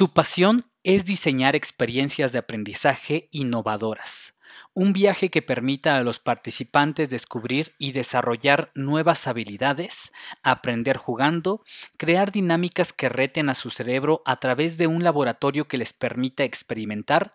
[0.00, 4.34] Su pasión es diseñar experiencias de aprendizaje innovadoras,
[4.72, 10.10] un viaje que permita a los participantes descubrir y desarrollar nuevas habilidades,
[10.42, 11.62] aprender jugando,
[11.98, 16.44] crear dinámicas que reten a su cerebro a través de un laboratorio que les permita
[16.44, 17.34] experimentar,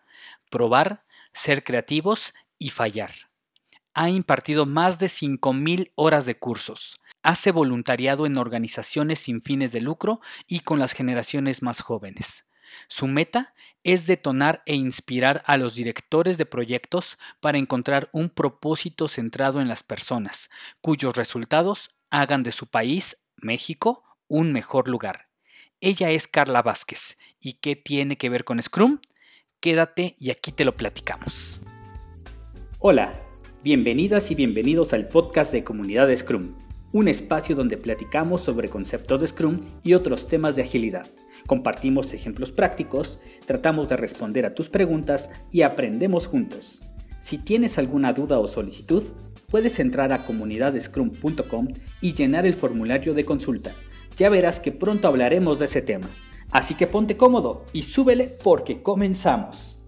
[0.49, 1.03] probar,
[1.33, 3.11] ser creativos y fallar.
[3.93, 6.99] Ha impartido más de 5.000 horas de cursos.
[7.21, 12.44] Hace voluntariado en organizaciones sin fines de lucro y con las generaciones más jóvenes.
[12.87, 13.53] Su meta
[13.83, 19.67] es detonar e inspirar a los directores de proyectos para encontrar un propósito centrado en
[19.67, 20.49] las personas,
[20.81, 25.27] cuyos resultados hagan de su país, México, un mejor lugar.
[25.81, 27.17] Ella es Carla Vázquez.
[27.39, 28.99] ¿Y qué tiene que ver con Scrum?
[29.59, 31.61] Quédate y aquí te lo platicamos.
[32.79, 33.13] Hola,
[33.63, 36.55] bienvenidas y bienvenidos al podcast de Comunidad Scrum,
[36.91, 41.07] un espacio donde platicamos sobre conceptos de Scrum y otros temas de agilidad.
[41.45, 46.81] Compartimos ejemplos prácticos, tratamos de responder a tus preguntas y aprendemos juntos.
[47.19, 49.03] Si tienes alguna duda o solicitud,
[49.47, 51.67] puedes entrar a comunidadescrum.com
[52.01, 53.73] y llenar el formulario de consulta.
[54.17, 56.07] Ya verás que pronto hablaremos de ese tema.
[56.51, 59.79] Así que ponte cómodo y súbele porque comenzamos.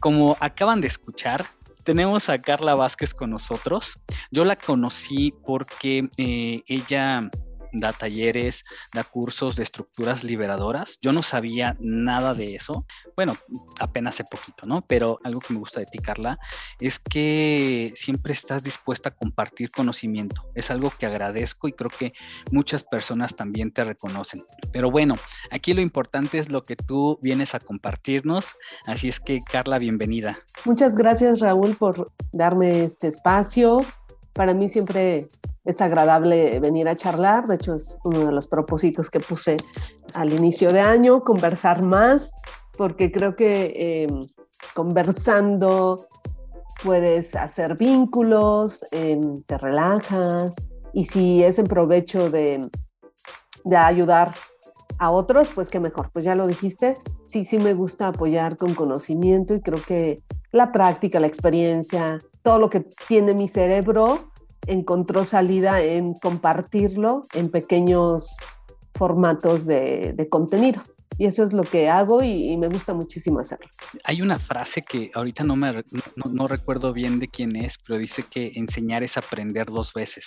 [0.00, 1.46] Como acaban de escuchar,
[1.84, 3.98] tenemos a Carla Vázquez con nosotros.
[4.30, 7.30] Yo la conocí porque eh, ella
[7.72, 10.98] da talleres, da cursos de estructuras liberadoras.
[11.00, 12.86] Yo no sabía nada de eso.
[13.16, 13.36] Bueno,
[13.78, 14.82] apenas hace poquito, ¿no?
[14.86, 16.38] Pero algo que me gusta de ti, Carla,
[16.80, 20.50] es que siempre estás dispuesta a compartir conocimiento.
[20.54, 22.12] Es algo que agradezco y creo que
[22.50, 24.44] muchas personas también te reconocen.
[24.72, 25.16] Pero bueno,
[25.50, 28.46] aquí lo importante es lo que tú vienes a compartirnos.
[28.86, 30.38] Así es que, Carla, bienvenida.
[30.64, 33.80] Muchas gracias, Raúl, por darme este espacio.
[34.32, 35.30] Para mí siempre
[35.64, 39.56] es agradable venir a charlar, de hecho es uno de los propósitos que puse
[40.14, 42.32] al inicio de año, conversar más,
[42.76, 44.20] porque creo que em,
[44.74, 46.08] conversando
[46.82, 50.56] puedes hacer vínculos, em, te relajas
[50.92, 52.68] y si es en provecho de,
[53.64, 54.34] de ayudar
[54.98, 56.96] a otros, pues qué mejor, pues ya lo dijiste,
[57.26, 62.58] sí, sí me gusta apoyar con conocimiento y creo que la práctica, la experiencia, todo
[62.58, 64.31] lo que tiene mi cerebro
[64.66, 68.36] encontró salida en compartirlo en pequeños
[68.94, 70.82] formatos de, contenido.
[71.18, 73.68] Y eso es lo que hago y, me gusta muchísimo hacerlo.
[74.04, 75.84] Hay una frase que ahorita no, me,
[76.16, 80.26] no, recuerdo bien de quién es, pero dice que enseñar es aprender dos veces.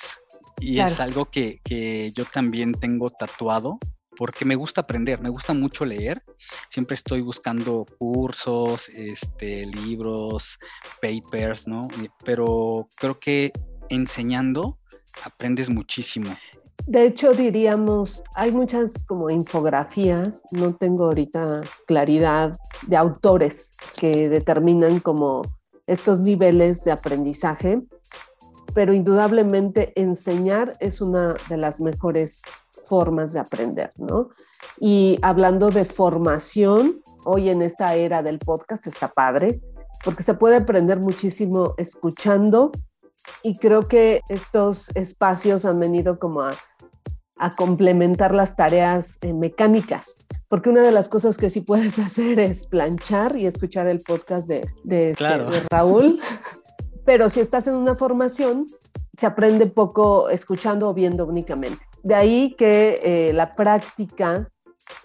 [0.59, 3.78] Y es algo que, que yo también tengo tatuado
[4.16, 6.24] porque me gusta aprender, me gusta mucho leer.
[6.69, 10.57] Siempre estoy buscando cursos, este, libros,
[11.01, 11.88] papers, ¿no?
[12.24, 13.51] Pero creo que
[13.90, 14.78] enseñando
[15.23, 16.35] aprendes muchísimo.
[16.88, 25.00] De hecho, diríamos, hay muchas como infografías, no tengo ahorita claridad de autores que determinan
[25.00, 25.41] como
[25.88, 27.81] estos niveles de aprendizaje,
[28.74, 32.44] pero indudablemente enseñar es una de las mejores
[32.84, 34.29] formas de aprender, ¿no?
[34.79, 39.62] Y hablando de formación, hoy en esta era del podcast está padre,
[40.03, 42.72] porque se puede aprender muchísimo escuchando
[43.44, 46.56] y creo que estos espacios han venido como a,
[47.58, 52.68] complementar las tareas eh, mecánicas, porque una de las cosas que sí puedes hacer es
[52.68, 56.19] planchar y escuchar el podcast de, de, este, Raúl,
[57.06, 58.66] pero si estás en una formación,
[59.16, 61.86] se aprende poco escuchando o viendo únicamente.
[62.03, 64.50] De ahí que eh, la práctica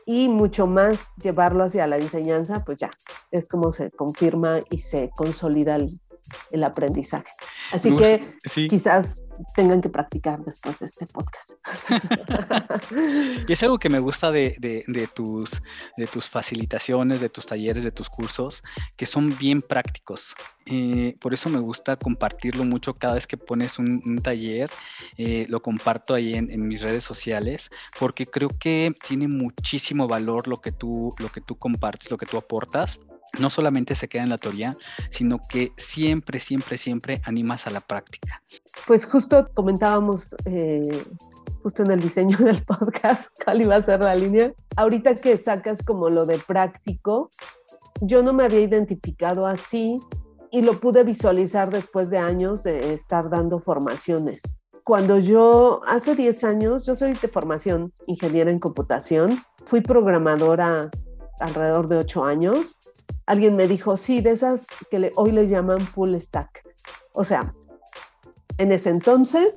[0.07, 2.91] y mucho más llevarlo hacia la enseñanza, pues ya,
[3.31, 6.01] es como se confirma y se consolida el,
[6.51, 7.31] el aprendizaje.
[7.73, 8.35] Así que
[8.69, 11.53] quizás tengan que practicar después de este podcast.
[13.49, 15.51] y es algo que me gusta de, tus,
[15.97, 18.63] de tus facilitaciones, de tus talleres, de tus cursos,
[18.97, 20.35] que son bien prácticos.
[20.67, 24.71] Eh, por eso me gusta compartirlo mucho cada vez que pones un, taller,
[25.17, 30.47] eh, lo comparto ahí en, en, mis redes sociales, porque creo que tiene muchísimo valor
[30.47, 33.01] lo que tú, lo que tú compartes, lo que tú aportas
[33.38, 34.77] no solamente se queda en la teoría,
[35.10, 38.42] sino que siempre, siempre, siempre animas a la práctica.
[38.86, 41.04] Pues justo comentábamos, eh,
[41.62, 44.53] justo en el diseño del podcast, cuál iba a ser la línea.
[44.77, 47.30] Ahorita que sacas como lo de práctico,
[48.00, 50.00] yo no me había identificado así
[50.50, 54.42] y lo pude visualizar después de años de estar dando formaciones.
[54.82, 60.91] Cuando yo, hace 10 años, yo soy de formación ingeniera en computación, fui programadora
[61.38, 62.80] alrededor de 8 años
[63.30, 66.65] alguien me dijo, sí, de esas que hoy les llaman full stack.
[67.12, 67.54] O sea,
[68.59, 69.54] en ese entonces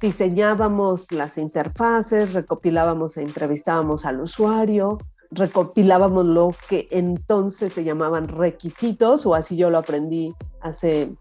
[0.00, 4.98] diseñábamos las interfaces, recopilábamos e entrevistábamos al usuario,
[5.30, 11.14] recopilábamos lo que entonces se llamaban requisitos, o así yo lo aprendí hace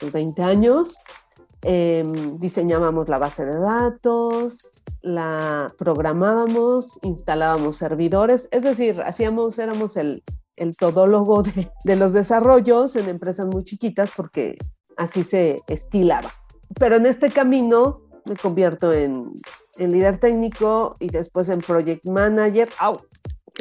[0.00, 0.96] 20 años.
[1.60, 4.70] Em, diseñábamos la base de datos,
[5.02, 10.22] la programábamos, instalábamos servidores, es decir, hacíamos, éramos el,
[10.60, 14.58] el todólogo de, de los desarrollos en empresas muy chiquitas porque
[14.96, 16.30] así se estilaba.
[16.78, 19.32] Pero en este camino me convierto en,
[19.78, 22.68] en líder técnico y después en project manager.
[22.78, 23.00] ¡Au!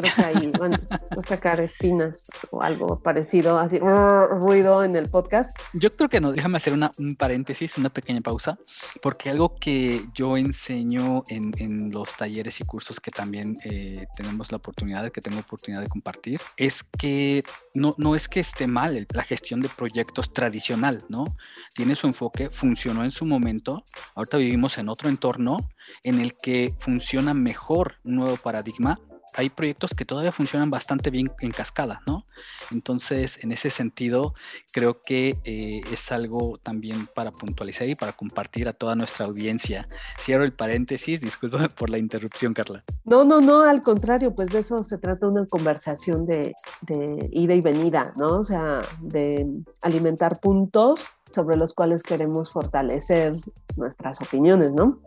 [0.01, 5.57] Creo que ahí van a sacar espinas o algo parecido, así ruido en el podcast.
[5.74, 8.57] Yo creo que no, déjame hacer una, un paréntesis, una pequeña pausa,
[9.01, 14.51] porque algo que yo enseño en, en los talleres y cursos que también eh, tenemos
[14.51, 17.44] la oportunidad, que tengo oportunidad de compartir, es que
[17.74, 21.38] no, no es que esté mal la gestión de proyectos tradicional, ¿no?
[21.75, 23.84] Tiene su enfoque, funcionó en su momento,
[24.16, 25.69] ahorita vivimos en otro entorno
[26.04, 29.00] en el que funciona mejor un nuevo paradigma
[29.34, 32.26] hay proyectos que todavía funcionan bastante bien en cascada, ¿no?
[32.72, 34.34] Entonces, en ese sentido,
[34.72, 39.88] creo que eh, es algo también para puntualizar y para compartir a toda nuestra audiencia.
[40.20, 42.84] Cierro el paréntesis, disculpa por la interrupción, Carla.
[43.06, 47.54] No, no, no, al contrario, pues de eso se trata una conversación de, de ida
[47.54, 48.40] y venida, ¿no?
[48.40, 49.48] O sea, de
[49.81, 53.36] alimentar puntos sobre los cuales queremos fortalecer
[53.76, 55.00] nuestras opiniones, ¿no?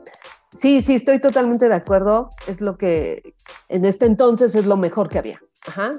[0.53, 2.31] Sí, sí, estoy totalmente de acuerdo.
[2.47, 3.35] Es lo que
[3.69, 5.41] en este entonces es lo mejor que había.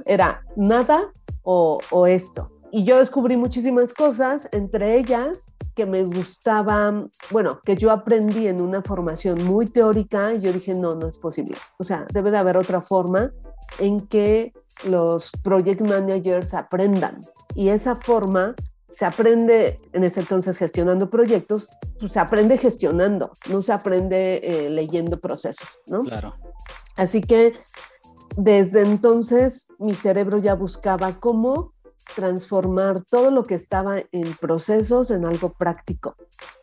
[0.05, 1.11] Era nada
[1.41, 2.51] o, o esto.
[2.71, 8.61] Y yo descubrí muchísimas cosas, entre ellas que me gustaban, bueno, que yo aprendí en
[8.61, 11.55] una formación muy teórica y yo dije, no, no es posible.
[11.77, 13.31] O sea, debe de haber otra forma
[13.79, 14.53] en que
[14.87, 17.21] los project managers aprendan.
[17.55, 18.55] Y esa forma
[18.93, 24.69] se aprende en ese entonces gestionando proyectos, pues se aprende gestionando, no se aprende eh,
[24.69, 26.03] leyendo procesos, ¿no?
[26.03, 26.35] Claro.
[26.95, 27.53] Así que
[28.37, 31.73] desde entonces mi cerebro ya buscaba cómo
[32.15, 36.15] transformar todo lo que estaba en procesos en algo práctico.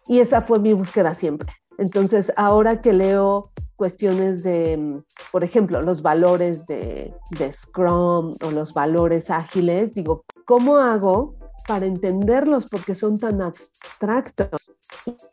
[0.07, 1.53] Y esa fue mi búsqueda siempre.
[1.79, 5.03] Entonces, ahora que leo cuestiones de,
[5.33, 11.87] por ejemplo, los valores de, de Scrum o los valores ágiles, digo, ¿cómo hago para
[11.87, 14.73] entenderlos porque son tan abstractos.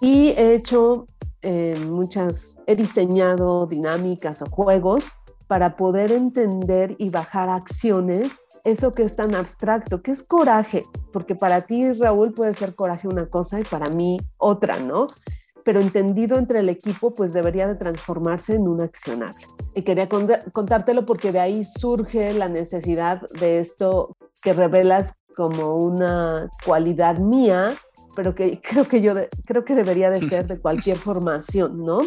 [0.02, 1.08] Y he hecho
[1.42, 5.12] eh, muchas, he diseñado dinámicas o juegos
[5.48, 11.36] para poder entender y bajar acciones eso que es tan abstracto, que es coraje, porque
[11.36, 15.08] para ti, Raúl, puede ser coraje una cosa y para mí otra, ¿no?
[15.64, 19.46] Pero entendido entre el equipo, pues debería de transformarse en un accionable.
[19.74, 26.50] Y quería contártelo porque de ahí surge la necesidad de esto que revelas como una
[26.66, 27.74] cualidad mía,
[28.16, 29.14] pero que creo que yo
[29.46, 32.02] creo que debería de ser de cualquier formación, ¿no?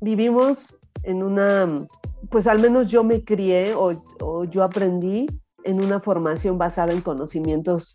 [0.00, 1.86] Vivimos en una,
[2.30, 5.26] pues al menos yo me crié o, o yo aprendí
[5.64, 7.94] en una formación basada en conocimientos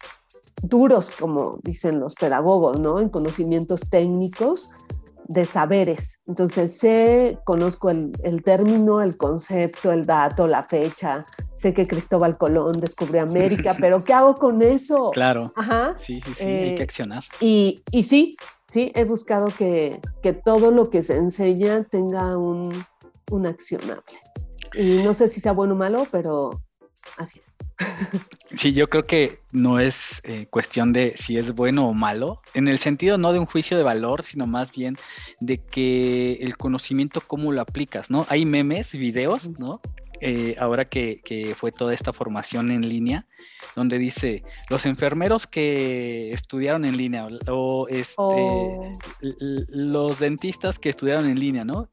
[0.61, 2.99] duros, como dicen los pedagogos, ¿no?
[2.99, 4.69] En conocimientos técnicos
[5.27, 6.19] de saberes.
[6.27, 12.37] Entonces sé, conozco el, el, término, el concepto, el dato, la fecha, sé que Cristóbal
[12.37, 15.11] Colón descubrió América, pero ¿qué hago con eso?
[15.11, 15.51] Claro.
[15.55, 15.95] Ajá.
[15.99, 17.23] Sí, sí, sí, hay que eh, accionar.
[17.39, 18.35] Y, y, sí,
[18.67, 22.71] sí, he buscado que, que, todo lo que se enseña tenga un,
[23.31, 24.03] un accionable.
[24.73, 26.61] Y no sé si sea bueno o malo, pero
[27.17, 27.52] así es.
[28.55, 32.67] Sí, yo creo que no es eh, cuestión de si es bueno o malo, en
[32.67, 34.95] el sentido no de un juicio de valor, sino más bien
[35.39, 38.27] de que el conocimiento, cómo lo aplicas, ¿no?
[38.29, 39.81] Hay memes, videos, ¿no?
[40.21, 43.25] Eh, ahora que, que, fue toda esta formación en línea,
[43.75, 48.89] donde dice los enfermeros que estudiaron en línea o este, oh.
[49.19, 51.89] los dentistas que estudiaron en línea, ¿no?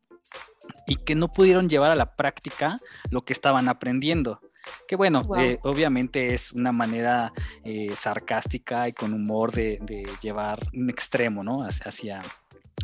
[0.86, 2.78] Y que no pudieron llevar a la práctica
[3.10, 4.40] lo que estaban aprendiendo.
[4.86, 7.32] Que bueno, eh, obviamente es una manera
[7.64, 9.78] eh, sarcástica y con humor de,
[10.22, 11.64] llevar un extremo, ¿no?
[11.64, 12.22] Hacia,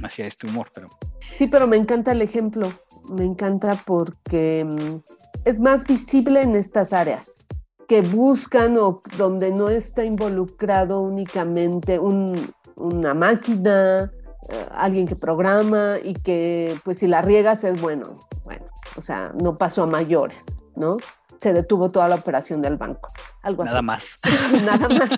[0.03, 0.89] hacia este humor, pero...
[1.35, 2.73] Sí, pero me encanta el ejemplo,
[3.09, 4.97] me encanta porque mm,
[5.45, 7.45] es más visible en estas áreas
[7.89, 14.13] que buscan o donde no está involucrado únicamente una máquina,
[14.49, 18.67] eh, alguien que programa y que pues si la riegas es bueno, bueno,
[18.97, 20.99] o sea, no pasó a mayores, ¿no?
[21.39, 23.11] Se detuvo toda la operación del banco.
[23.43, 23.87] Algo Nada así.
[23.87, 24.19] más.
[24.65, 25.11] Nada más.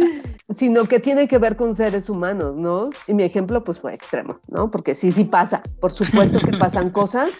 [0.48, 2.90] Sino que tiene que ver con seres humanos, ¿no?
[3.06, 4.70] Y mi ejemplo pues fue extremo, ¿no?
[4.70, 5.62] Porque sí, sí pasa.
[5.80, 7.30] Por supuesto que pasan cosas,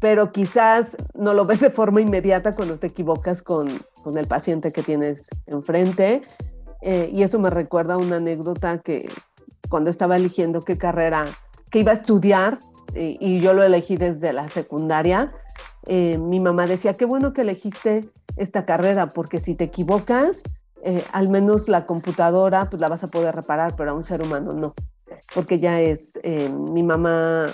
[0.00, 3.68] pero quizás no lo ves de forma inmediata cuando te equivocas con,
[4.02, 6.22] con el paciente que tienes enfrente.
[6.82, 9.08] Eh, y eso me recuerda una anécdota que
[9.68, 11.24] cuando estaba eligiendo qué carrera,
[11.70, 12.58] que iba a estudiar,
[12.94, 15.32] y, y yo lo elegí desde la secundaria,
[15.86, 20.42] eh, mi mamá decía, qué bueno que elegiste esta carrera, porque si te equivocas,
[20.84, 24.22] eh, al menos la computadora pues la vas a poder reparar, pero a un ser
[24.22, 24.74] humano no,
[25.34, 27.46] porque ya es, eh, mi mamá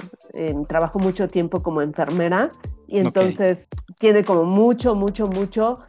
[0.66, 2.52] trabajó mucho tiempo como enfermera
[2.86, 5.80] y entonces tiene como mucho, mucho, mucho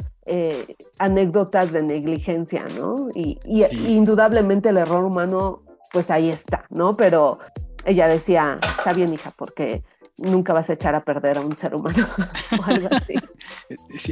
[1.00, 3.10] anécdotas de negligencia, ¿no?
[3.16, 3.40] Y,
[3.88, 6.96] indudablemente el error humano, pues ahí está, ¿no?
[6.96, 7.40] Pero
[7.86, 9.84] ella decía, está bien, hija, porque
[10.22, 12.08] nunca vas a echar a perder a un ser humano
[12.60, 13.16] o algo así.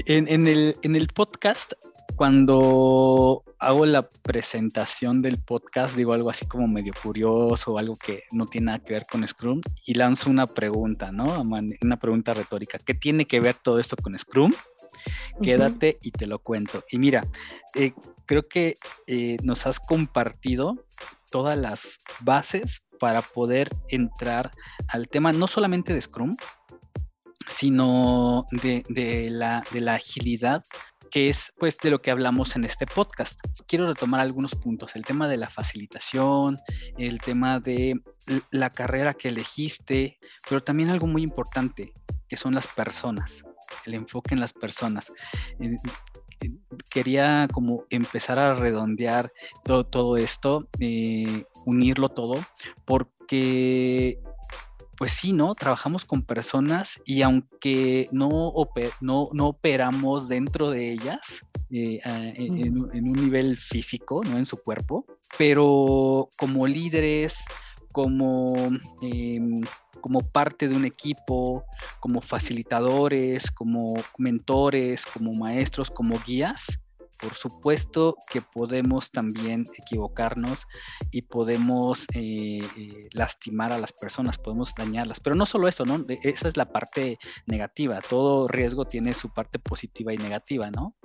[0.05, 1.73] en, el, en el podcast,
[2.15, 8.23] cuando hago la presentación del podcast, digo algo así como medio curioso, o algo que
[8.31, 11.41] no tiene nada que ver con Scrum, y lanzo una pregunta, ¿no?
[11.41, 12.79] Una pregunta retórica.
[12.79, 14.53] ¿Qué tiene que ver todo esto con Scrum?
[15.41, 16.83] Quédate y te lo cuento.
[16.89, 17.25] Y mira,
[17.75, 17.93] eh,
[18.25, 20.85] creo que eh, nos has compartido
[21.31, 24.51] todas las bases para poder entrar
[24.87, 26.35] al tema no solamente de Scrum,
[27.47, 30.63] sino de, la, de la agilidad
[31.09, 33.39] que es pues de lo que hablamos en este podcast.
[33.65, 36.59] Quiero retomar algunos puntos, el tema de la facilitación,
[36.97, 38.01] el tema de
[38.51, 41.93] la carrera que elegiste, pero también algo muy importante,
[42.27, 43.45] que son las personas,
[43.85, 45.13] el enfoque en las personas
[46.89, 49.31] quería como empezar a redondear
[49.63, 52.35] todo, todo esto, eh, unirlo todo,
[52.85, 54.19] porque
[54.97, 55.53] pues sí, ¿no?
[55.53, 58.51] Trabajamos con personas y aunque no,
[59.01, 64.37] no, no operamos dentro de ellas, eh, en, un nivel físico, ¿no?
[64.37, 65.05] En su cuerpo,
[65.37, 67.43] pero como líderes,
[67.91, 68.55] como
[69.01, 69.61] em,
[70.01, 71.65] como parte de un equipo,
[71.99, 76.79] como facilitadores, como mentores, como maestros, como guías,
[77.19, 80.67] por supuesto que podemos también equivocarnos
[81.11, 86.05] y podemos eh, eh, lastimar a las personas, podemos dañarlas, pero no solo eso, ¿no?
[86.23, 90.95] Esa es la parte negativa, todo riesgo tiene su parte positiva y negativa, ¿no?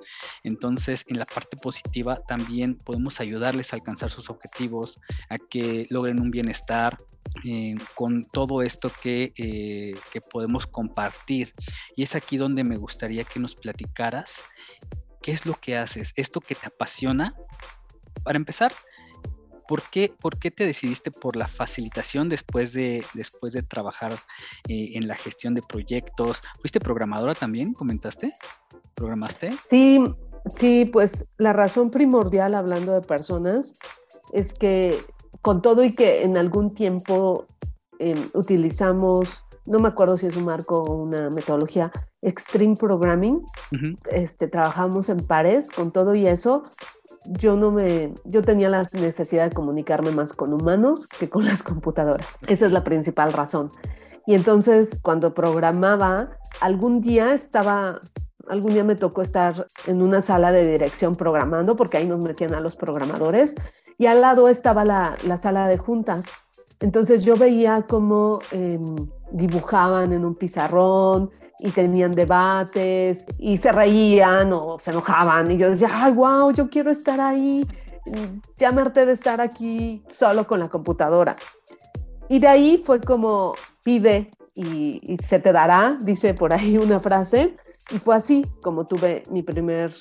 [0.42, 6.20] Entonces, en la parte positiva también podemos ayudarles a alcanzar sus objetivos, a que logren
[6.20, 6.98] un bienestar,
[7.44, 11.54] eh, con todo esto que, que, podemos compartir.
[11.96, 14.40] Y es aquí donde me gustaría que nos platicaras
[15.22, 17.34] qué es lo que haces, esto que te apasiona.
[18.24, 18.72] Para empezar,
[19.66, 24.12] ¿por qué, por qué te decidiste por la facilitación después de, después de trabajar
[24.68, 26.42] eh, en la gestión de proyectos?
[26.60, 27.72] ¿Fuiste programadora también?
[27.72, 28.32] ¿Comentaste?
[28.94, 29.52] ¿Programaste?
[29.64, 30.04] Sí,
[30.44, 33.78] sí, pues la razón primordial hablando de personas
[34.32, 34.98] es que
[35.40, 37.46] con todo y que en algún tiempo
[37.98, 41.90] em, utilizamos, no me acuerdo si es un marco o una metodología,
[42.22, 43.44] Extreme Programming,
[44.10, 46.62] este, trabajamos en pares, con todo y eso,
[47.24, 51.62] yo no me, yo tenía la necesidad de comunicarme más con humanos que con las
[51.62, 52.38] computadoras.
[52.46, 53.72] Esa es la principal razón.
[54.26, 58.00] Y entonces cuando programaba, algún día estaba
[58.48, 62.54] algún día me tocó estar en una sala de dirección programando, porque ahí nos metían
[62.54, 63.54] a los programadores,
[63.98, 66.26] y al lado estaba la, sala de juntas.
[66.80, 74.52] Entonces yo veía cómo em, dibujaban en un pizarrón y tenían debates y se reían
[74.52, 77.66] o se enojaban y yo decía, ay, wow, yo quiero estar ahí,
[78.56, 81.36] ya de estar aquí solo con la computadora.
[82.28, 83.54] Y de ahí fue como
[83.84, 87.56] pide y se te dará, dice por ahí una frase,
[87.90, 89.94] y fue así como tuve mi primer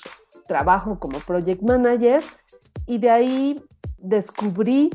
[0.46, 2.22] trabajo como project manager
[2.86, 3.64] y de ahí
[3.98, 4.90] descubrí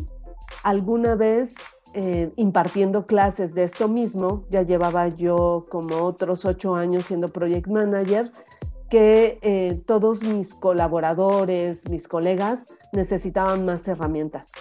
[0.64, 1.56] alguna vez
[1.94, 7.68] eh, impartiendo clases de esto mismo, ya llevaba yo como otros ocho años siendo project
[7.68, 8.32] manager,
[8.90, 14.52] que eh, todos mis colaboradores, mis colegas necesitaban más herramientas.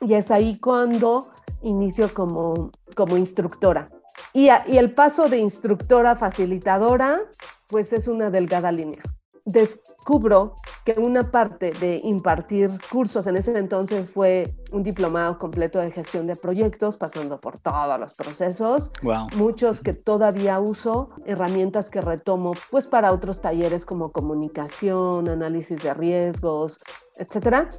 [0.00, 1.30] Y es ahí cuando
[1.62, 3.90] inicio como, como instructora.
[4.32, 7.20] Y, y el paso de instructora facilitadora,
[7.68, 9.02] pues es una delgada línea
[9.48, 15.90] descubro que una parte de impartir cursos en ese entonces fue un diplomado completo de
[15.90, 18.92] gestión de proyectos, pasando por todos los procesos,
[19.36, 25.94] muchos que todavía uso, herramientas que retomo pues para otros talleres como comunicación, análisis de
[25.94, 26.78] riesgos,
[27.16, 27.70] etcétera.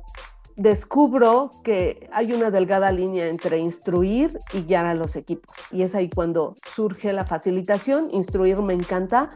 [0.55, 5.55] Descubro que hay una delgada línea entre instruir y guiar a los equipos.
[5.71, 8.09] Y es ahí cuando surge la facilitación.
[8.11, 9.31] Instruir me encanta,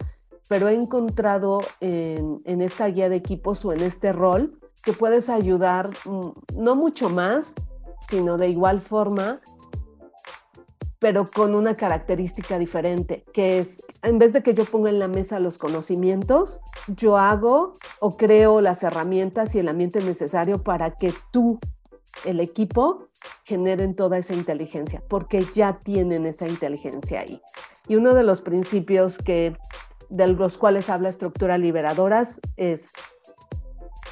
[0.47, 5.89] pero he encontrado en, esta guía de equipos o en este rol que puedes ayudar
[6.05, 7.55] mm, no mucho más,
[8.07, 9.39] sino de igual forma,
[10.99, 15.09] pero con una característica diferente, que es, en vez de que yo ponga en la
[15.09, 21.13] mesa los conocimientos, yo hago o creo las herramientas y el ambiente necesario para que
[21.31, 21.59] tú,
[22.23, 23.09] el equipo,
[23.43, 27.41] generen toda esa inteligencia, porque ya tienen esa inteligencia ahí.
[27.87, 29.57] Y uno de los principios que,
[30.13, 32.93] de los cuales habla estructura liberadoras es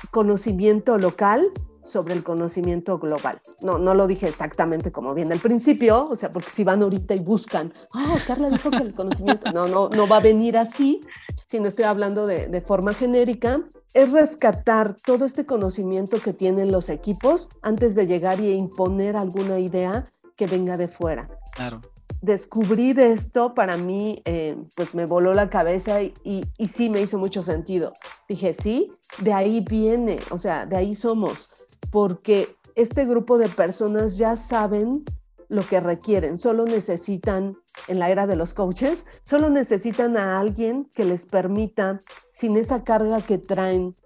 [0.10, 1.52] conocimiento local
[1.84, 3.40] sobre el conocimiento global.
[3.62, 7.14] No, no lo dije exactamente como viene al principio, o sea, porque si van ahorita
[7.14, 11.02] y buscan, ah, Carla dijo que el conocimiento, no, no, no va a venir así,
[11.46, 13.62] sino estoy hablando de, de forma genérica,
[13.94, 19.60] es rescatar todo este conocimiento que tienen los equipos antes de llegar y imponer alguna
[19.60, 21.30] idea que venga de fuera.
[21.54, 21.82] Claro.
[22.22, 27.18] Descubrir esto para mí, eh, pues me voló la cabeza y, y, sí me hizo
[27.18, 27.94] mucho sentido.
[28.30, 31.52] Dije, sí, de ahí viene, o sea, de ahí somos,
[31.92, 35.04] porque este grupo de personas ya saben
[35.50, 37.58] lo que requieren, solo necesitan,
[37.90, 42.00] en la era de los coaches, solo necesitan a alguien que les permita,
[42.32, 43.98] sin esa carga que traen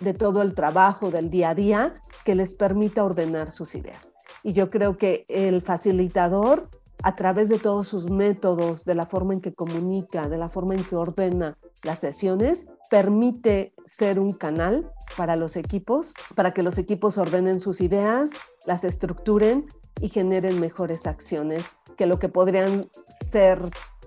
[0.00, 1.94] de todo el trabajo del día a día,
[2.24, 4.12] que les permita ordenar sus ideas.
[4.42, 6.70] Y yo creo que el facilitador,
[7.02, 10.74] a través de todos sus métodos, de la forma en que comunica, de la forma
[10.74, 16.78] en que ordena las sesiones, permite ser un canal para los equipos, para que los
[16.78, 18.30] equipos ordenen sus ideas,
[18.66, 19.66] las estructuren
[20.00, 23.60] y generen mejores acciones que lo que podrían ser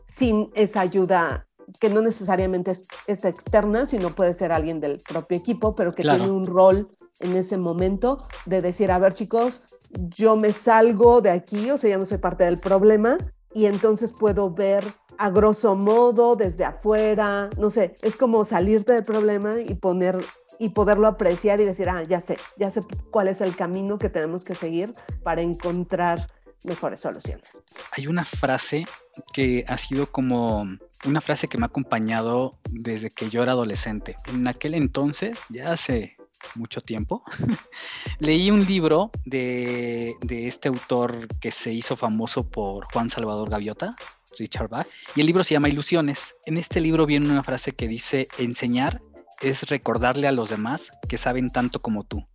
[0.08, 1.48] sin esa ayuda
[1.80, 6.30] que no necesariamente es, externa, sino puede ser alguien del propio equipo, pero que tiene
[6.30, 11.72] un rol en ese momento de decir, a ver chicos, yo me salgo de aquí,
[11.72, 13.18] o sea, ya no soy parte del problema,
[13.54, 14.84] y entonces puedo ver
[15.18, 20.18] a grosso modo desde afuera, no sé, es como salirte del problema y poner
[20.60, 24.10] y poderlo apreciar y decir, ah, ya sé, ya sé cuál es el camino que
[24.10, 24.94] tenemos que seguir
[25.24, 26.28] para encontrar
[26.64, 27.62] mejores soluciones.
[27.96, 28.86] Hay una frase
[29.34, 30.68] que ha sido como
[31.06, 34.18] una frase que me ha acompañado desde que yo era adolescente.
[34.28, 36.18] En aquel entonces, ya hace
[36.56, 37.24] mucho tiempo,
[38.20, 43.96] leí un libro de, de, este autor que se hizo famoso por Juan Salvador Gaviota,
[44.38, 46.36] Richard Bach, y el libro se llama Ilusiones.
[46.46, 49.02] En este libro viene una frase que dice, enseñar
[49.42, 52.28] es recordarle a los demás que saben tanto como tú.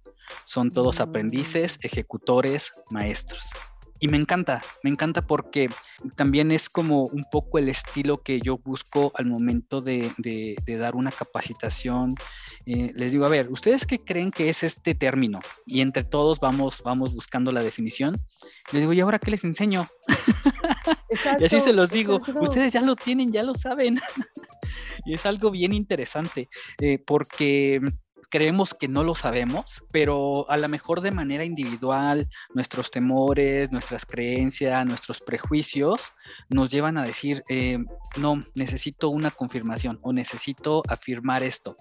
[0.44, 1.86] Son todos aprendices, mm.
[1.86, 3.45] ejecutores, maestros.
[4.04, 5.71] Y me encanta, me encanta porque
[6.14, 10.12] también es como un poco el estilo que yo busco al momento de,
[10.67, 12.14] dar una capacitación.
[12.67, 15.40] Eh, les digo, a ver, ¿ustedes qué creen que es este término?
[15.64, 18.14] Y entre todos vamos, vamos buscando la definición.
[18.73, 19.88] Les digo, ¿y ahora qué les enseño?
[21.40, 23.99] y así se los digo, ustedes ya lo tienen, ya lo saben.
[25.06, 27.80] y es algo bien interesante, eh, porque
[28.28, 34.06] creemos que no lo sabemos, pero a lo mejor de manera individual, nuestros temores, nuestras
[34.06, 36.13] creencias, nuestros prejuicios
[36.49, 37.78] nos llevan a decir, eh,
[38.17, 41.76] no, necesito una confirmación o necesito afirmar esto.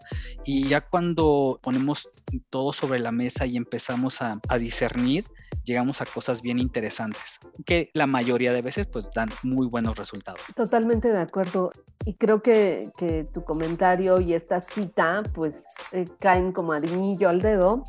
[0.45, 2.09] Y ya cuando ponemos
[2.49, 5.25] todo sobre la mesa y empezamos a, a discernir,
[5.63, 10.41] llegamos a cosas bien interesantes, que la mayoría de veces pues dan muy buenos resultados.
[10.55, 11.71] Totalmente de acuerdo.
[12.05, 17.41] Y creo que, que tu comentario y esta cita pues eh, caen como adinillo al
[17.41, 17.83] dedo,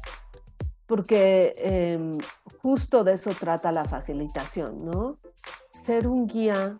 [0.86, 2.12] porque em,
[2.62, 5.18] justo de eso trata la facilitación, ¿no?
[5.72, 6.78] Ser un guía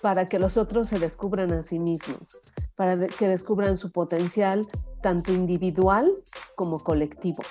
[0.00, 2.38] para que los otros se descubran a sí mismos,
[2.76, 4.66] para que descubran su potencial
[5.02, 6.12] tanto individual
[6.54, 7.42] como colectivo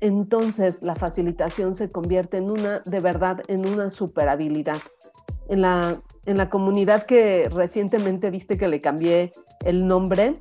[0.00, 4.78] entonces la facilitación se convierte en una, de verdad, en una super habilidad.
[5.48, 9.32] En la, en la comunidad que recientemente viste que le cambié
[9.64, 10.34] el nombre,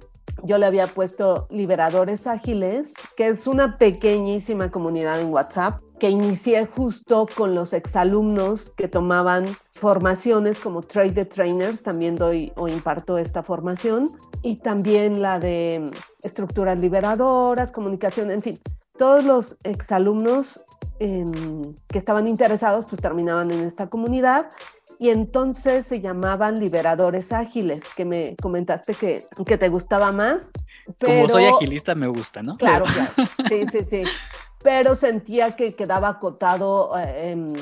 [0.44, 6.68] yo le había puesto Liberadores Ágiles, que es una pequeñísima comunidad en WhatsApp que inicié
[6.68, 13.18] justo con los exalumnos que tomaban formaciones como Trade the Trainers, también doy o imparto
[13.18, 14.12] esta formación,
[14.44, 15.90] y también la de
[16.22, 18.60] estructuras liberadoras, comunicación, en fin,
[18.98, 20.64] todos los exalumnos
[21.00, 24.50] em, que estaban interesados pues terminaban en esta comunidad
[25.00, 30.52] y entonces se llamaban liberadores ágiles, que me comentaste que, que te gustaba más.
[31.00, 32.56] Como soy agilista me gusta, ¿no?
[32.56, 33.12] Claro, claro.
[33.50, 34.04] Sí, sí, sí.
[34.64, 37.54] Pero sentía que quedaba acotado eh, em,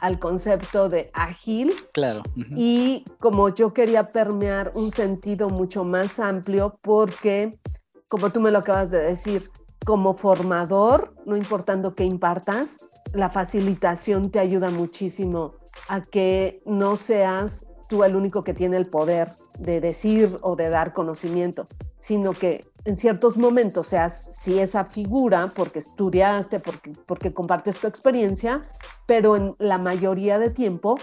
[0.00, 1.72] al concepto de ágil.
[1.92, 2.22] Claro.
[2.54, 7.58] Y como yo quería permear un sentido mucho más amplio, porque,
[8.06, 9.50] como tú me lo acabas de decir,
[9.84, 12.78] como formador, no importando qué impartas,
[13.12, 15.54] la facilitación te ayuda muchísimo
[15.88, 20.68] a que no seas tú el único que tiene el poder de decir o de
[20.68, 21.68] dar conocimiento,
[21.98, 27.86] sino que en ciertos momentos seas sí esa figura porque estudiaste, porque, porque compartes tu
[27.86, 28.68] experiencia,
[29.06, 30.98] pero en la mayoría de tiempo,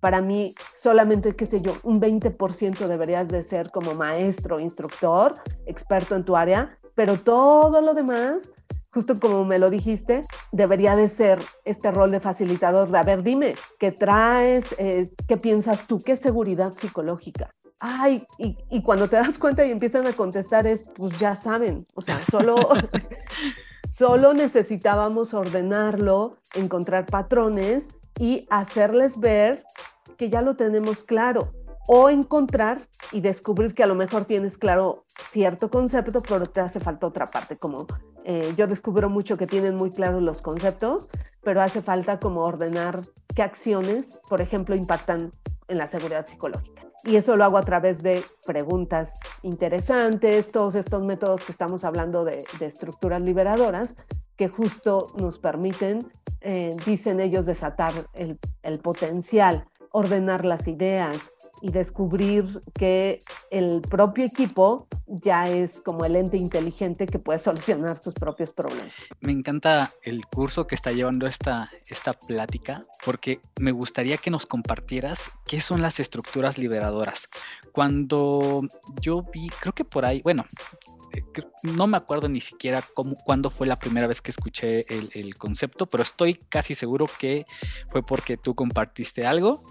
[0.00, 5.34] para mí solamente, qué sé yo, un 20% deberías de ser como maestro, instructor,
[5.66, 8.52] experto en tu área, pero todo lo demás
[8.96, 13.22] justo como me lo dijiste, debería de ser este rol de facilitador de, a ver,
[13.22, 14.74] dime, ¿qué traes?
[14.78, 16.00] Eh, ¿Qué piensas tú?
[16.02, 17.50] ¿Qué seguridad psicológica?
[17.78, 21.86] Ay, y, y, cuando te das cuenta y empiezan a contestar es, pues ya saben,
[21.92, 22.56] o sea, solo,
[23.86, 29.62] solo necesitábamos ordenarlo, encontrar patrones y hacerles ver
[30.16, 31.52] que ya lo tenemos claro
[31.86, 32.80] o encontrar
[33.12, 37.26] y descubrir que a lo mejor tienes claro cierto concepto, pero te hace falta otra
[37.26, 37.86] parte, como
[38.24, 41.08] eh, yo descubro mucho que tienen muy claros los conceptos,
[41.42, 45.32] pero hace falta como ordenar qué acciones, por ejemplo, impactan
[45.68, 46.82] en la seguridad psicológica.
[47.04, 52.24] Y eso lo hago a través de preguntas interesantes, todos estos métodos que estamos hablando
[52.24, 53.96] de, estructuras liberadoras,
[54.36, 61.70] que justo nos permiten, eh, dicen ellos, desatar el, el potencial, ordenar las ideas, y
[61.70, 68.14] descubrir que el propio equipo ya es como el ente inteligente que puede solucionar sus
[68.14, 68.92] propios problemas.
[69.20, 74.46] Me encanta el curso que está llevando esta, esta plática porque me gustaría que nos
[74.46, 77.28] compartieras qué son las estructuras liberadoras.
[77.72, 78.62] Cuando
[79.00, 80.44] yo vi, creo que por ahí, bueno,
[81.12, 81.22] eh,
[81.62, 85.86] no me acuerdo ni siquiera cómo, cuándo fue la primera vez que escuché el, concepto,
[85.86, 87.46] pero estoy casi seguro que
[87.90, 89.64] fue porque tú compartiste algo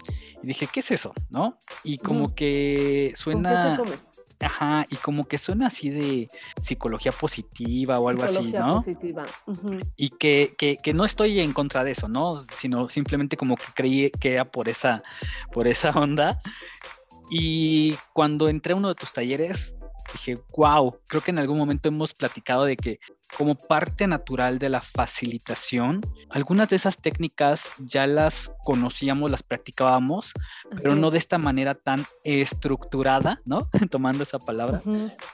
[0.46, 1.12] y dije, ¿qué es eso?
[1.28, 1.58] ¿No?
[1.82, 3.82] Y como que suena...
[4.38, 6.28] Ajá, y como que suena así de
[6.60, 8.74] psicología positiva o algo así, ¿no?
[8.74, 9.24] positiva.
[9.96, 12.44] Y que, que, que, no estoy en contra de eso, ¿no?
[12.54, 15.02] Sino simplemente como que creí que era por esa,
[15.52, 16.40] por esa onda.
[17.30, 19.74] Y cuando entré a uno de tus talleres,
[20.12, 23.00] dije, wow, creo que en algún momento hemos platicado de que
[23.36, 30.32] como parte natural de la facilitación, algunas de esas técnicas ya las conocíamos, las practicábamos,
[30.82, 33.68] pero no de esta manera tan estructurada, ¿no?
[33.90, 34.82] Tomando esa palabra,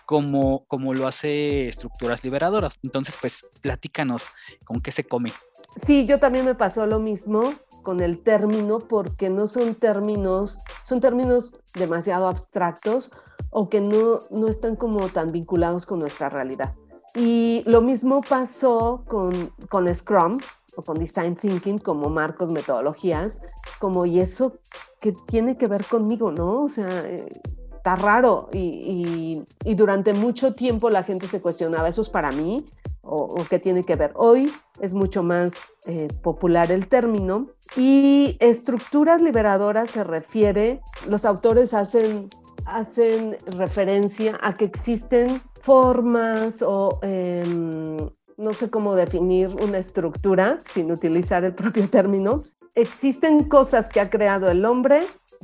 [0.06, 2.78] como, como lo hace estructuras liberadoras.
[2.82, 4.24] Entonces, pues, platícanos,
[4.64, 5.32] ¿con qué se come?
[5.76, 11.00] Sí, yo también me pasó lo mismo con el término porque no son términos, son
[11.00, 13.10] términos demasiado abstractos
[13.50, 16.74] o que no, no están como tan vinculados con nuestra realidad.
[17.14, 20.38] Y lo mismo pasó con, con Scrum
[20.76, 23.42] o con Design Thinking como marcos, metodologías,
[23.78, 24.58] como y eso
[25.00, 26.62] que tiene que ver conmigo, ¿no?
[26.62, 27.42] O sea, eh,
[27.76, 32.70] está raro y, y, durante mucho tiempo la gente se cuestionaba, ¿eso es para mí?
[33.02, 34.12] ¿O, qué tiene que ver?
[34.14, 35.54] Hoy es mucho más
[35.86, 42.30] eh, popular el término y estructuras liberadoras se refiere, los autores hacen
[42.64, 47.96] hacen referencia a que existen formas o em,
[48.36, 52.44] no sé cómo definir una estructura sin utilizar el propio término.
[52.74, 55.02] Existen cosas que ha creado el hombre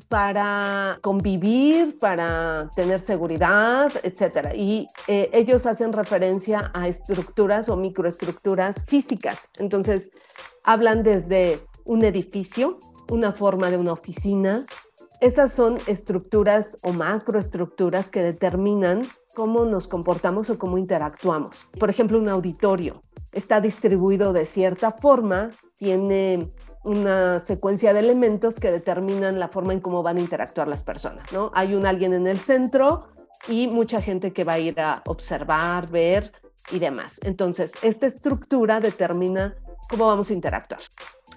[0.08, 4.54] para convivir, para tener seguridad, etc.
[4.54, 9.48] Y eh, ellos hacen referencia a estructuras o microestructuras físicas.
[9.58, 10.10] Entonces,
[10.64, 12.78] hablan desde un edificio,
[13.08, 14.66] una forma de una oficina,
[15.20, 19.02] esas son estructuras o macroestructuras que determinan
[19.38, 21.68] cómo nos comportamos o cómo interactuamos.
[21.78, 28.72] Por ejemplo, un auditorio está distribuido de cierta forma, tiene una secuencia de elementos que
[28.72, 31.52] determinan la forma en cómo van a interactuar las personas, ¿no?
[31.54, 33.10] Hay un alguien en el centro
[33.46, 36.32] y mucha gente que va a ir a observar, ver
[36.72, 37.20] y demás.
[37.22, 39.54] Entonces, esta estructura determina
[39.88, 40.80] cómo vamos a interactuar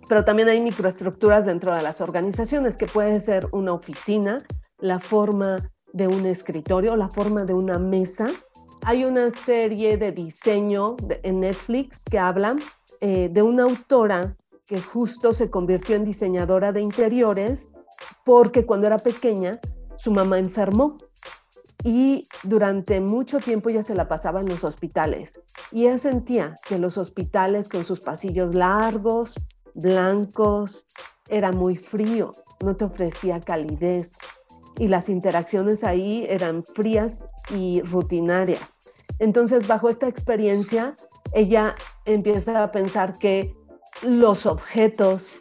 [0.10, 4.44] pero también hay microestructuras dentro de las organizaciones, que puede ser una oficina,
[4.78, 8.30] la forma de un escritorio, la forma de una mesa.
[8.84, 12.56] Hay una serie de diseño en Netflix que habla
[13.00, 17.72] eh, de una autora que justo se convirtió en diseñadora de interiores
[18.24, 19.60] porque cuando era pequeña
[19.98, 20.98] su mamá enfermó
[21.84, 26.80] y durante mucho tiempo ella se la pasaba en los hospitales y ella sentía que
[26.80, 29.36] los hospitales con sus pasillos largos,
[29.74, 30.86] blancos,
[31.28, 34.18] era muy frío, no te ofrecía calidez
[34.78, 38.82] y las interacciones ahí eran frías y rutinarias.
[39.20, 40.96] Entonces, bajo esta experiencia,
[41.34, 43.56] ella empieza a pensar que
[44.04, 45.36] los objetos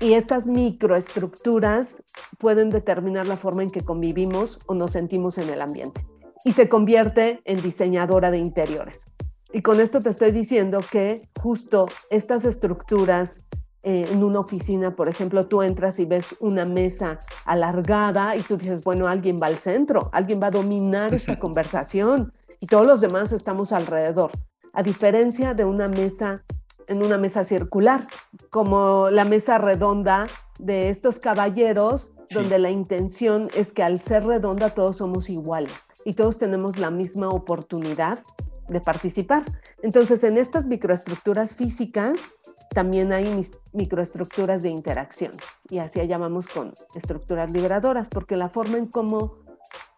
[0.00, 2.02] y estas microestructuras
[2.38, 6.06] pueden determinar la forma en que convivimos o nos sentimos en el ambiente.
[6.44, 9.10] Y se convierte en diseñadora de interiores.
[9.52, 13.46] Y con esto te estoy diciendo que justo estas estructuras
[13.82, 18.56] eh, en una oficina, por ejemplo, tú entras y ves una mesa alargada y tú
[18.56, 23.00] dices, bueno, alguien va al centro, alguien va a dominar esta conversación y todos los
[23.00, 24.32] demás estamos alrededor.
[24.72, 26.44] A diferencia de una mesa
[26.90, 28.04] en una mesa circular,
[28.50, 30.26] como la mesa redonda
[30.58, 36.14] de estos caballeros, donde la intención es que al ser redonda todos somos iguales y
[36.14, 38.24] todos tenemos la misma oportunidad
[38.68, 39.44] de participar.
[39.82, 42.32] Entonces, en estas microestructuras físicas
[42.74, 43.40] también hay
[43.72, 45.32] microestructuras de interacción
[45.68, 49.38] y así llamamos con estructuras liberadoras, porque la forma en cómo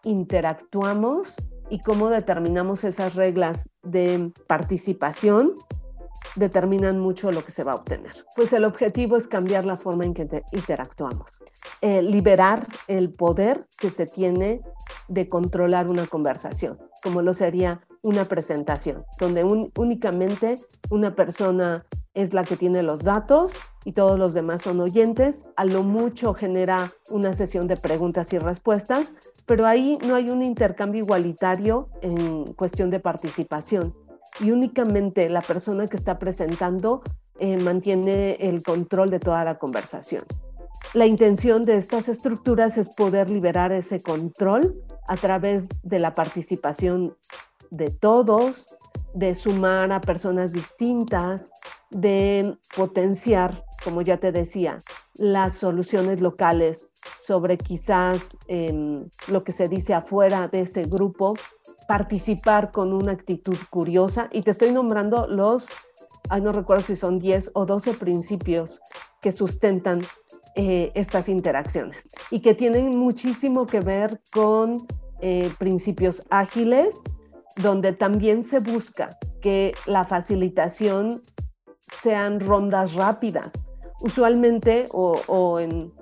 [0.04, 1.36] interactuamos
[1.70, 5.54] y cómo determinamos esas reglas de participación
[6.34, 8.12] determinan mucho lo que se va a obtener.
[8.36, 11.44] Pues el objetivo es cambiar la forma en que interactuamos,
[11.80, 14.62] eh, liberar el poder que se tiene
[15.08, 20.58] de controlar una conversación, como lo sería una presentación, donde únicamente
[20.90, 25.46] una persona es la que tiene los datos y todos los demás son oyentes.
[25.56, 29.14] A lo mucho genera una sesión de preguntas y respuestas,
[29.46, 33.94] pero ahí no hay un intercambio igualitario en cuestión de participación
[34.40, 37.02] y únicamente la persona que está presentando
[37.38, 40.24] eh, mantiene el control de toda la conversación.
[40.94, 47.16] La intención de estas estructuras es poder liberar ese control a través de la participación
[47.72, 48.68] de todos,
[49.14, 51.50] de sumar a personas distintas,
[51.90, 54.78] de potenciar, como ya te decía,
[55.14, 61.34] las soluciones locales sobre quizás em, lo que se dice afuera de ese grupo,
[61.88, 64.28] participar con una actitud curiosa.
[64.32, 65.68] Y te estoy nombrando los,
[66.42, 68.82] no recuerdo si son 10 o 12 principios
[69.22, 70.02] que sustentan
[70.56, 74.86] eh, estas interacciones y que tienen muchísimo que ver con
[75.20, 77.02] eh, principios ágiles,
[77.56, 81.22] donde también se busca que la facilitación
[81.80, 83.66] sean rondas rápidas.
[84.00, 85.92] Usualmente o, en,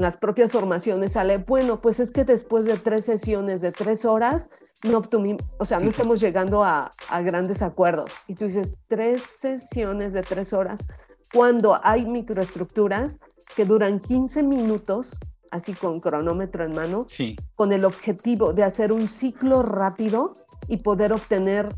[0.00, 4.50] las propias formaciones sale, bueno, pues es que después de tres sesiones de tres horas,
[4.84, 5.02] no
[5.58, 8.12] o sea, no estamos llegando a, a, grandes acuerdos.
[8.28, 10.88] Y tú dices, tres sesiones de tres horas,
[11.32, 13.18] cuando hay microestructuras
[13.56, 15.18] que duran 15 minutos,
[15.50, 17.06] así con cronómetro en mano,
[17.54, 20.32] con el objetivo de hacer un ciclo rápido
[20.68, 21.68] y poder obtener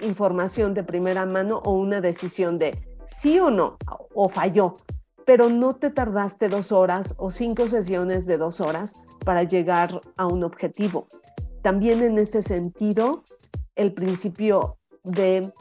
[0.00, 3.76] información de primera mano o una decisión de sí o no,
[4.14, 4.76] o falló,
[5.24, 10.26] pero no te tardaste dos horas o cinco sesiones de dos horas para llegar a
[10.26, 11.06] un objetivo.
[11.62, 13.24] También en ese sentido,
[13.76, 15.52] el principio de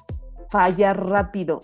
[0.49, 1.61] fallar rápido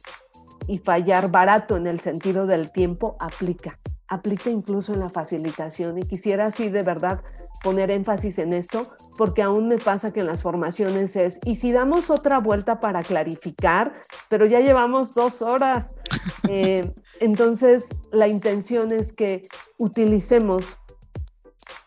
[0.67, 6.03] y fallar barato en el sentido del tiempo aplica, aplica incluso en la facilitación y
[6.03, 7.21] quisiera así de verdad
[7.65, 11.71] poner énfasis en esto, porque aún me pasa que en las formaciones es, y si
[11.71, 13.91] damos otra vuelta para clarificar,
[14.29, 15.95] pero ya llevamos dos horas.
[16.47, 19.47] Eh, entonces, la intención es que
[19.79, 20.77] utilicemos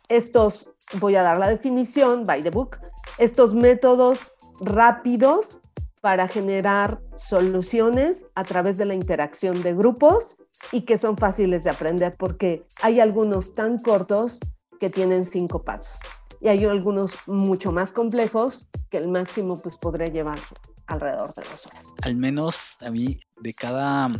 [0.08, 2.78] estos, voy a dar la definición, by the book,
[3.18, 5.60] estos métodos rápidos
[6.00, 10.38] para generar soluciones a través de la interacción de grupos
[10.72, 14.40] y que son fáciles de aprender porque hay algunos tan cortos
[14.78, 15.98] que tienen cinco pasos.
[16.40, 20.38] Y hay algunos mucho más complejos que el máximo pues podría llevar
[20.86, 21.86] alrededor de dos horas.
[22.02, 24.10] Al menos a mí de cada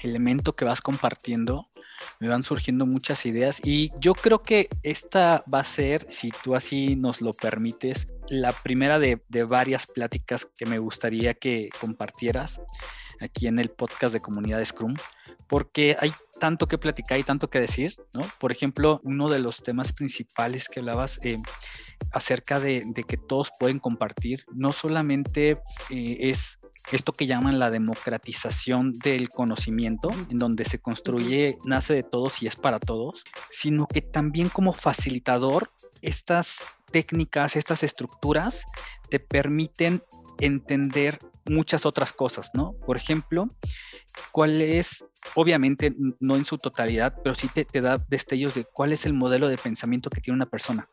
[0.00, 1.66] elemento que vas compartiendo
[2.20, 6.54] me van surgiendo muchas ideas y yo creo que esta va a ser, si tú
[6.54, 12.60] así nos lo permites, la primera de, de varias pláticas que me gustaría que compartieras
[13.20, 14.94] aquí en el podcast de Comunidad Scrum,
[15.48, 18.22] porque hay tanto que platicar y tanto que decir, ¿no?
[18.38, 21.36] Por ejemplo, uno de los temas principales que hablabas eh,
[22.12, 25.58] acerca de, que todos pueden compartir, no solamente
[25.90, 26.60] eh, es
[26.92, 32.46] esto que llaman la democratización del conocimiento, en donde se construye, nace de todos y
[32.46, 35.70] es para todos, sino que también como facilitador,
[36.02, 36.58] estas
[36.90, 38.64] técnicas, estas estructuras
[39.08, 40.02] te permiten
[40.38, 42.74] entender muchas otras cosas, ¿no?
[42.86, 43.48] Por ejemplo,
[44.32, 49.06] cuál es, obviamente no en su totalidad, pero sí te, da destellos de cuál es
[49.06, 50.88] el modelo de pensamiento que tiene una persona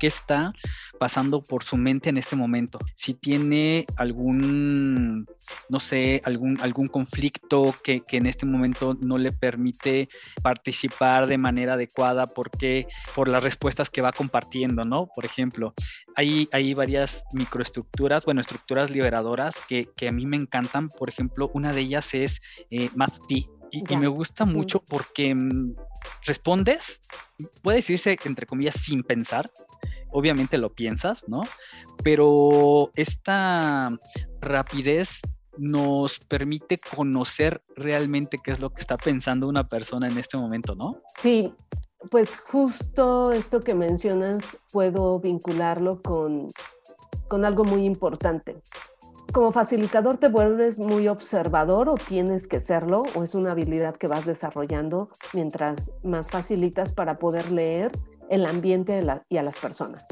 [0.00, 0.52] qué está
[0.98, 2.78] pasando por su mente en este momento.
[2.96, 5.26] Si tiene algún,
[5.68, 10.08] no sé, algún, algún conflicto que, en este momento no le permite
[10.42, 15.06] participar de manera adecuada porque por las respuestas que va compartiendo, ¿no?
[15.14, 15.74] Por ejemplo,
[16.16, 20.88] hay, hay varias microestructuras, bueno, estructuras liberadoras que, a mí me encantan.
[20.88, 22.90] Por ejemplo, una de ellas es eh.
[23.70, 25.74] Y, y, me gusta mucho porque mm,
[26.24, 27.00] respondes,
[27.62, 29.50] puede decirse entre comillas sin pensar,
[30.10, 31.42] obviamente lo piensas, ¿no?
[32.02, 33.90] Pero esta
[34.40, 35.20] rapidez
[35.56, 40.74] nos permite conocer realmente qué es lo que está pensando una persona en este momento,
[40.74, 41.02] ¿no?
[41.16, 41.52] Sí,
[42.10, 46.48] pues justo esto que mencionas puedo vincularlo con,
[47.28, 48.62] con algo muy importante.
[49.32, 54.08] Como facilitador te vuelves muy observador o tienes que serlo o es una habilidad que
[54.08, 57.92] vas desarrollando mientras más facilitas para poder leer
[58.28, 60.08] el ambiente y a las personas.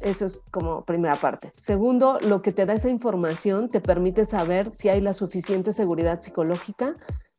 [0.00, 1.52] Eso es como primera parte.
[1.56, 6.22] Segundo, lo que te da esa información te permite saber si hay la suficiente seguridad
[6.22, 6.96] psicológica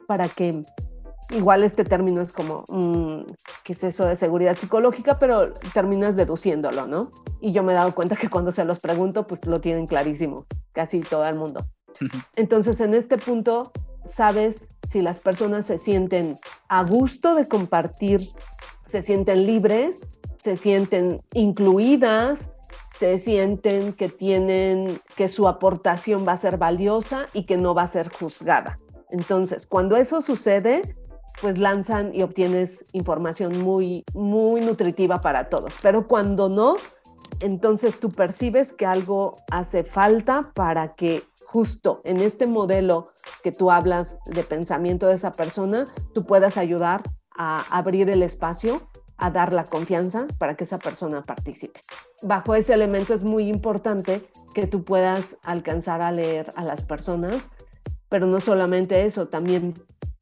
[0.08, 0.64] para que
[1.34, 3.24] igual este término es como, mm,
[3.64, 5.20] ¿qué es eso de seguridad psicológica?
[5.20, 7.12] Pero terminas deduciéndolo, ¿no?
[7.42, 10.46] Y yo me he dado cuenta que cuando se los pregunto, pues lo tienen clarísimo,
[10.72, 11.66] casi todo el mundo.
[12.36, 13.72] Entonces, en este punto,
[14.06, 16.36] sabes si las personas se sienten
[16.68, 18.30] a gusto de compartir,
[18.86, 20.02] se sienten libres,
[20.40, 22.54] se sienten incluidas,
[22.92, 27.84] se sienten que tienen, que su aportación va a ser valiosa y que no va
[27.84, 28.80] a ser juzgada.
[29.10, 30.96] Entonces, cuando eso sucede,
[31.42, 35.74] pues lanzan y obtienes información muy, muy nutritiva para todos.
[35.82, 36.76] Pero cuando no,
[37.42, 43.10] entonces tú percibes que algo hace falta para que justo en este modelo
[43.44, 47.04] que tú hablas de pensamiento de esa persona, tú puedas ayudar
[47.38, 51.80] a abrir el espacio, a dar la confianza para que esa persona participe.
[52.22, 54.22] Bajo ese elemento es muy importante
[54.54, 57.50] que tú puedas alcanzar a leer a las personas,
[58.10, 59.74] pero no solamente eso, también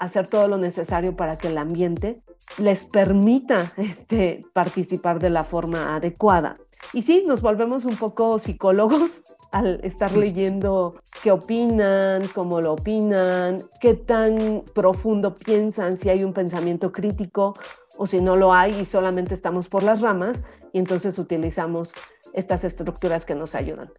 [0.02, 2.24] hacer todo lo necesario para que el ambiente
[2.58, 6.58] les permita este, participar de la forma adecuada.
[6.92, 13.62] Y sí, nos volvemos un poco psicólogos al estar leyendo qué opinan, cómo lo opinan,
[13.80, 17.54] qué tan profundo piensan, si hay un pensamiento crítico
[17.96, 20.42] o si no lo hay y solamente estamos por las ramas
[20.74, 21.94] y entonces utilizamos
[22.34, 23.92] estas estructuras que nos ayudan.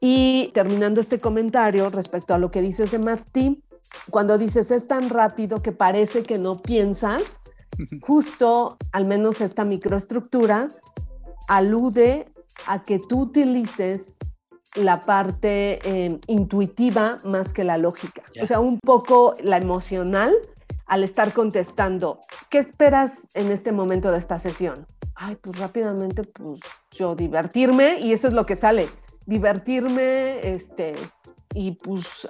[0.00, 3.64] Y terminando este comentario respecto a lo que dices de Martí,
[4.10, 7.40] cuando dices es tan rápido que parece que no piensas,
[8.02, 10.68] justo al menos esta microestructura
[11.48, 12.26] alude
[12.66, 14.16] a que tú utilices
[14.76, 18.22] la parte em, intuitiva más que la lógica.
[18.40, 20.32] O sea, un poco la emocional
[20.86, 24.86] al estar contestando, ¿qué esperas en este momento de esta sesión?
[25.14, 26.58] Ay, pues rápidamente, pues
[26.90, 28.88] yo divertirme y eso es lo que sale,
[29.24, 30.96] divertirme, este,
[31.54, 32.28] y pues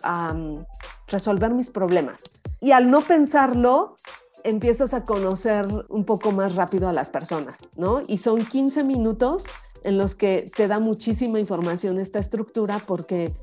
[1.09, 2.23] resolver mis problemas.
[2.61, 3.97] Y al no pensarlo,
[4.45, 8.03] empiezas a conocer un poco más rápido a las personas, ¿no?
[8.07, 9.45] Y son 15 minutos
[9.83, 13.35] en los que te da muchísima información esta estructura porque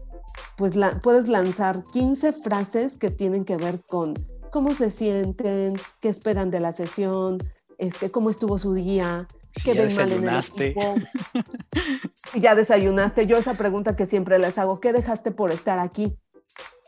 [0.56, 4.14] pues puedes lanzar 15 frases que tienen que ver con
[4.52, 7.38] cómo se sienten, qué esperan de la sesión,
[7.78, 9.28] este, cómo estuvo su día,
[9.64, 10.96] qué ven mal en el equipo.
[12.32, 16.18] si ya desayunaste, yo esa pregunta que siempre les hago, ¿qué dejaste por estar aquí?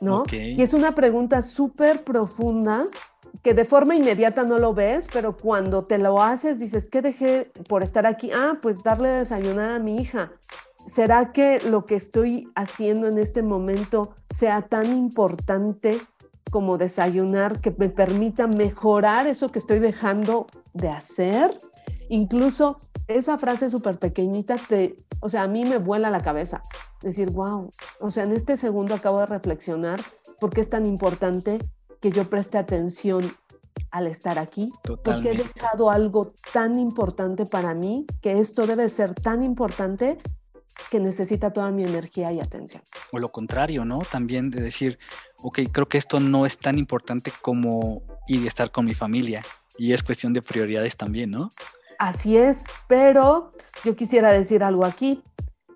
[0.01, 0.23] ¿No?
[0.31, 2.85] Y es una pregunta súper profunda
[3.41, 7.51] que de forma inmediata no lo ves, pero cuando te lo haces dices, ¿qué dejé
[7.67, 8.31] por estar aquí?
[8.33, 10.31] Ah, pues darle desayunar a mi hija.
[10.87, 15.99] ¿Será que lo que estoy haciendo en este momento sea tan importante
[16.49, 21.55] como desayunar que me permita mejorar eso que estoy dejando de hacer?
[22.09, 26.61] Incluso esa frase súper pequeñita, te, o sea, a mí me vuela la cabeza.
[27.01, 27.69] Decir, wow,
[27.99, 30.01] o sea, en este segundo acabo de reflexionar
[30.39, 31.59] por qué es tan importante
[32.01, 33.31] que yo preste atención
[33.91, 34.71] al estar aquí,
[35.03, 40.17] porque he dejado algo tan importante para mí, que esto debe ser tan importante
[40.91, 42.81] que necesita toda mi energía y atención.
[43.11, 43.99] O lo contrario, ¿no?
[43.99, 44.99] También de decir,
[45.37, 49.43] ok, creo que esto no es tan importante como ir estar con mi familia.
[49.77, 51.49] Y es cuestión de prioridades también, ¿no?
[51.99, 53.51] Así es, pero
[53.83, 55.23] yo quisiera decir algo aquí.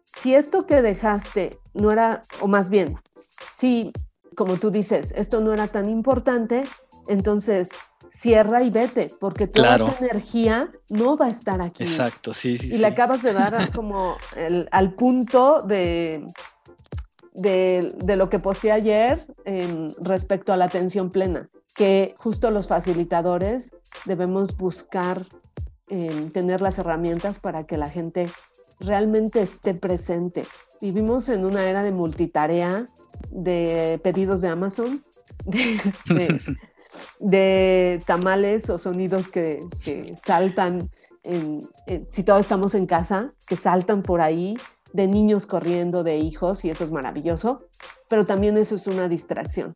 [0.05, 3.91] Si esto que dejaste no era, o más bien, si
[4.35, 6.63] como tú dices, esto no era tan importante,
[7.07, 7.69] entonces
[8.09, 11.83] cierra y vete, porque toda tu energía no va a estar aquí.
[11.83, 12.69] Exacto, sí, sí.
[12.73, 14.15] Y le acabas de dar como
[14.71, 16.25] al punto de,
[17.33, 19.25] de, lo que posteé ayer
[19.99, 23.71] respecto a la atención plena, que justo los facilitadores
[24.05, 25.25] debemos buscar
[25.87, 28.27] tener las herramientas para que la gente
[28.79, 30.45] realmente esté presente.
[30.81, 32.87] Vivimos en una era de multitarea
[33.29, 35.03] de pedidos de Amazon,
[37.19, 39.65] de, tamales o sonidos que,
[40.25, 40.89] saltan,
[42.09, 44.57] si todos estamos en casa, que saltan por ahí,
[44.91, 47.67] de niños corriendo, de hijos, y eso es maravilloso,
[48.09, 49.73] pero también eso es una distracción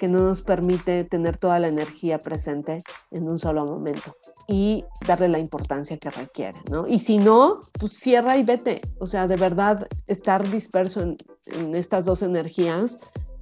[0.00, 4.14] que no nos permite tener toda la energía presente en un solo momento
[4.50, 6.88] y darle la importancia que requiere, ¿no?
[6.88, 8.80] Y si no, pues cierra y vete.
[8.98, 11.16] O sea, de verdad, estar disperso en,
[11.74, 12.98] estas dos energías,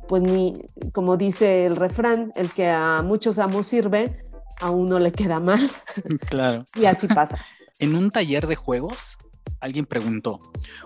[0.09, 0.61] pues ni,
[0.93, 4.25] como dice el refrán, el que a muchos amos sirve,
[4.61, 5.71] a uno le queda mal.
[6.29, 6.65] Claro.
[6.75, 7.39] y así pasa.
[7.79, 9.19] En un taller de juegos,
[9.61, 10.41] alguien preguntó,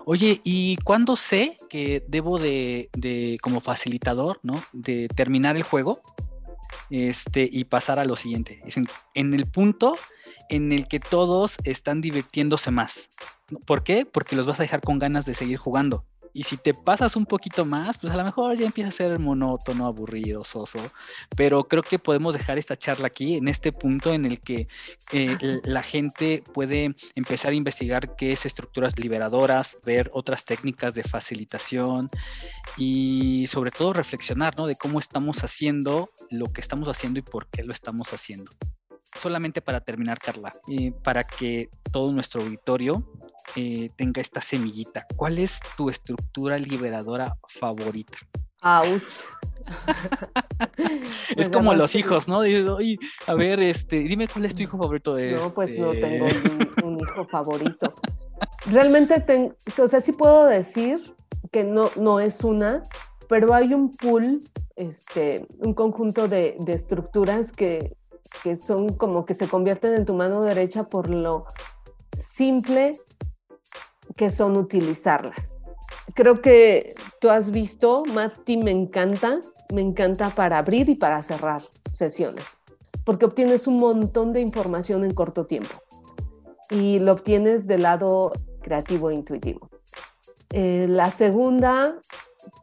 [0.05, 4.61] oye, ¿y cuándo sé que debo de, de, como facilitador, ¿no?
[4.73, 6.01] De terminar el juego
[6.89, 8.61] este, y pasar a lo siguiente.
[8.65, 9.95] Dicen, en el punto
[10.49, 13.09] en el que todos están divirtiéndose más.
[13.65, 14.05] ¿Por qué?
[14.05, 16.05] Porque los vas a dejar con ganas de seguir jugando.
[16.33, 19.19] Y si te pasas un poquito más, pues a lo mejor ya empieza a ser
[19.19, 20.79] monótono, aburrido, soso.
[21.35, 24.67] Pero creo que podemos dejar esta charla aquí, en este punto en el que
[25.11, 31.03] eh, la gente puede empezar a investigar qué es estructuras liberadoras, ver otras técnicas de
[31.03, 32.09] facilitación
[32.77, 34.67] y sobre todo reflexionar, ¿no?
[34.67, 38.51] De cómo estamos haciendo lo que estamos haciendo y por qué lo estamos haciendo
[39.19, 43.05] solamente para terminar, Carla, eh, para que todo nuestro auditorio
[43.55, 45.05] eh, tenga esta semillita.
[45.15, 48.17] ¿Cuál es tu estructura liberadora favorita?
[48.61, 49.01] ¡Auch!
[51.35, 52.41] es como los hijos, ¿no?
[52.41, 55.17] a ver, este, dime cuál es tu hijo favorito.
[55.17, 56.25] No, pues no este tengo
[56.83, 57.93] un, hijo favorito.
[58.67, 61.15] Realmente, tengo, o sea, sí puedo decir
[61.51, 62.83] que no, no es una,
[63.27, 64.41] pero hay un pool,
[64.75, 67.95] este, un conjunto de, de estructuras que,
[68.43, 71.45] que son como que se convierten en tu mano derecha por lo
[72.15, 72.99] simple
[74.15, 75.59] que son utilizarlas.
[76.13, 79.39] Creo que tú has visto, Mati me encanta,
[79.73, 82.59] me encanta para abrir y para cerrar sesiones,
[83.05, 85.75] porque obtienes un montón de información en corto tiempo
[86.69, 88.31] y lo obtienes del lado
[88.61, 89.69] creativo e intuitivo.
[90.51, 91.99] Eh, la segunda,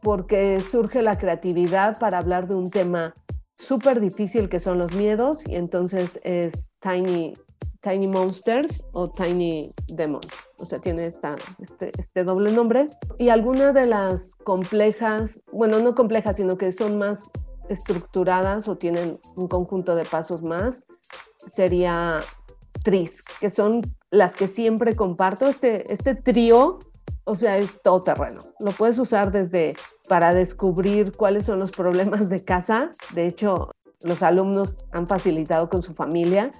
[0.01, 3.15] porque surge la creatividad para hablar de un tema
[3.57, 7.35] súper difícil que son los miedos y entonces es Tiny,
[7.81, 10.27] Tiny Monsters o Tiny Demons.
[10.57, 12.89] O sea, tiene esta, este, este doble nombre.
[13.17, 17.29] Y alguna de las complejas, bueno, no complejas, sino que son más
[17.69, 20.87] estructuradas o tienen un conjunto de pasos más,
[21.45, 22.19] sería
[22.83, 23.81] Tris, que son
[24.11, 25.47] las que siempre comparto.
[25.47, 26.79] Este, este trío,
[27.23, 28.43] o sea, es todo terreno.
[28.59, 29.75] Lo puedes usar desde
[30.09, 32.89] para descubrir cuáles son los problemas de casa.
[33.13, 36.51] De hecho, los alumnos han facilitado con su familia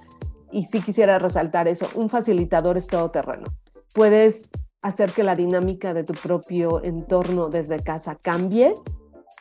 [0.52, 3.44] y sí quisiera resaltar eso, un facilitador es todoterreno.
[3.94, 4.50] Puedes
[4.82, 8.74] hacer que la dinámica de tu propio entorno desde casa cambie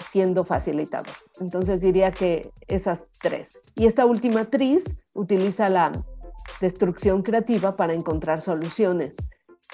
[0.09, 1.13] siendo facilitador.
[1.39, 3.61] Entonces diría que esas tres.
[3.75, 5.91] Y esta última tris utiliza la
[6.61, 9.17] destrucción creativa para encontrar soluciones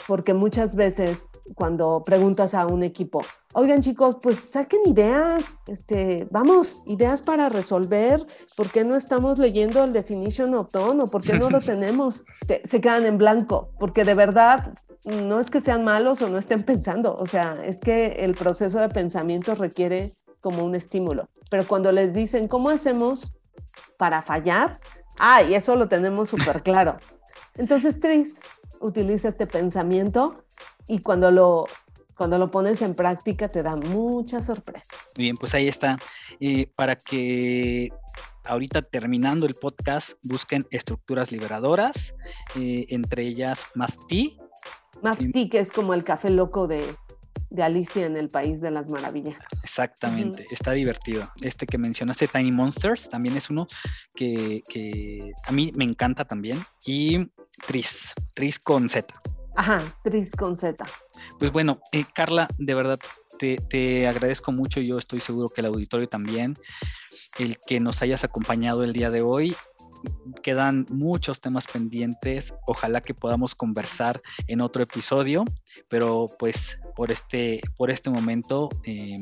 [0.08, 3.22] porque muchas veces cuando preguntas a un equipo,
[3.56, 8.20] oigan chicos, pues saquen ideas, este, vamos, ideas para resolver,
[8.58, 12.26] ¿por qué no estamos leyendo el definition of tone o por qué no lo tenemos?
[12.66, 14.74] Se quedan en blanco, porque de verdad
[15.06, 18.80] no es que sean malos o no estén pensando, o sea, es que el proceso
[18.80, 23.34] de pensamiento requiere como un estímulo, pero cuando les dicen, ¿cómo hacemos
[23.97, 24.82] para fallar?
[25.18, 26.97] Ah, y eso lo tenemos súper claro.
[27.56, 28.41] Entonces, Tris,
[28.82, 30.43] utiliza este pensamiento
[30.88, 31.68] y cuando lo,
[32.16, 35.11] cuando lo pones en práctica te da muchas sorpresas.
[35.18, 35.97] Bien, pues ahí está.
[36.39, 37.91] Eh, para que
[38.45, 42.16] ahorita terminando el podcast busquen estructuras liberadoras,
[42.55, 44.38] eh, entre ellas Mafti.
[45.01, 46.84] Mafti, que es como el café loco de,
[47.49, 49.38] de Alicia en el País de las Maravillas.
[49.63, 51.30] Exactamente, está divertido.
[51.41, 53.68] Este que mencionaste, Tiny Monsters, también es uno
[54.13, 56.59] que, que, a mí me encanta también.
[56.86, 57.30] Y
[57.68, 59.13] Tris, Tris con Z.
[59.56, 60.84] Ajá, Tris con Z.
[61.39, 62.99] Pues bueno, eh, Carla, de verdad
[63.39, 66.58] te, te, agradezco mucho, yo estoy seguro que el auditorio también,
[67.39, 69.56] el que nos hayas acompañado el día de hoy.
[70.43, 75.45] Quedan muchos temas pendientes, ojalá que podamos conversar en otro episodio,
[75.89, 79.22] pero pues por este, por este momento em,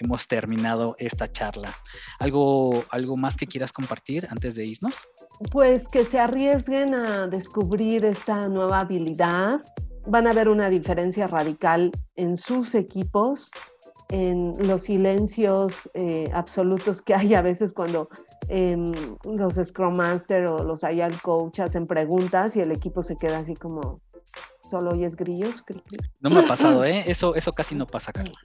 [0.00, 1.72] hemos terminado esta charla.
[2.18, 4.94] ¿Algo, ¿Algo más que quieras compartir antes de irnos?
[5.52, 9.60] Pues que se arriesguen a descubrir esta nueva habilidad.
[10.06, 13.50] Van a ver una diferencia radical en sus equipos,
[14.08, 18.08] en los silencios eh, absolutos que hay a veces cuando
[18.48, 18.92] em,
[19.24, 23.54] los Scrum Master o los Agile Coach hacen preguntas y el equipo se queda así
[23.54, 24.00] como
[24.70, 25.64] solo oyes grillos.
[26.20, 27.04] No me ha pasado, ¿eh?
[27.06, 28.38] Eso, eso casi no pasa, Carla.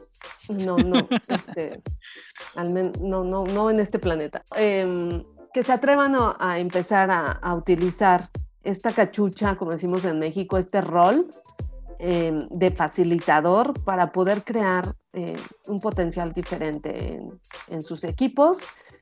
[0.49, 1.82] No, no, este,
[2.55, 4.43] al no, no, no en este planeta.
[4.55, 5.23] Em,
[5.53, 8.30] que se atrevan a, empezar a, utilizar
[8.63, 11.28] esta cachucha, como decimos en México, este rol
[11.99, 18.57] em, de facilitador para poder crear eh, un potencial diferente en, en sus equipos.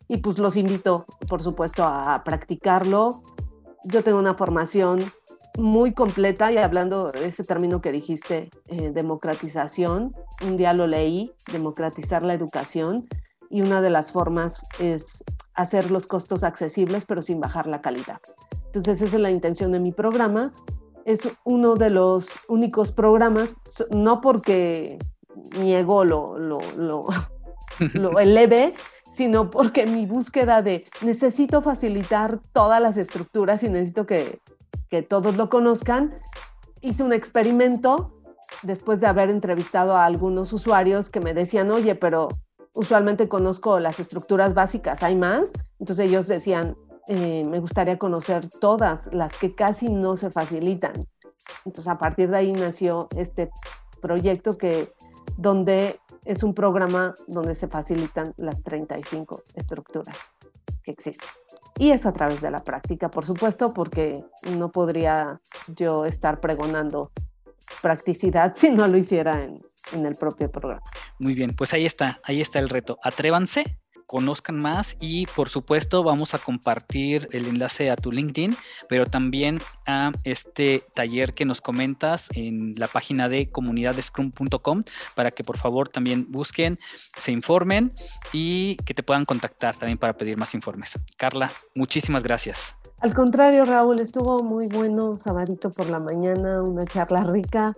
[0.08, 3.24] Y pues los invito, por supuesto, a practicarlo.
[3.86, 5.04] Yo tengo una formación
[5.58, 11.32] muy completa y hablando de ese término que dijiste, eh, democratización, un día lo leí,
[11.52, 13.08] democratizar la educación
[13.50, 15.24] y una de las formas es
[15.54, 18.20] hacer los costos accesibles pero sin bajar la calidad.
[18.66, 20.54] Entonces esa es la intención de mi programa.
[21.06, 23.54] Es uno de los únicos programas,
[23.92, 24.98] no porque
[25.60, 27.06] mi ego lo, lo, lo,
[27.94, 28.74] lo eleve,
[29.12, 34.40] sino porque mi búsqueda de necesito facilitar todas las estructuras y necesito que
[34.94, 36.14] que todos lo conozcan,
[36.82, 38.14] hice un experimento
[38.62, 42.28] después de haber entrevistado a algunos usuarios que me decían, oye, pero
[42.76, 45.52] usualmente conozco las estructuras básicas, ¿hay más?
[45.80, 46.78] Entonces ellos decían,
[47.08, 50.94] eh, me gustaría conocer todas las que casi no se facilitan.
[51.66, 53.50] Entonces a partir de ahí nació este
[54.00, 54.90] proyecto que
[55.38, 60.20] donde es un programa donde se facilitan las 35 estructuras
[60.84, 61.43] que existen.
[61.78, 64.24] Y es a través de la práctica, por supuesto, porque
[64.58, 67.12] no podría yo estar pregonando
[67.82, 69.62] practicidad si no lo hiciera en,
[69.92, 70.84] en el propio programa.
[71.20, 72.98] Muy bien, pues ahí está, ahí está el reto.
[73.04, 78.56] Atrévanse, conozcan más y por supuesto vamos a compartir el enlace a tu LinkedIn,
[78.90, 84.84] pero también a este taller que nos comentas en la página de comunidadescrum.com
[85.16, 86.80] para que por favor también busquen,
[87.18, 87.94] se informen
[88.32, 91.00] y que te puedan contactar también para pedir más informes.
[91.18, 92.76] Carla, muchísimas gracias.
[93.00, 97.76] Al contrario, Raúl, estuvo muy bueno sabadito por la mañana, una charla rica.